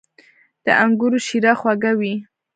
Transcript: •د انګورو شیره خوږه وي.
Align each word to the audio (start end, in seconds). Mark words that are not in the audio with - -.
•د 0.65 0.67
انګورو 0.83 1.19
شیره 1.27 1.53
خوږه 1.59 1.91
وي. 1.99 2.15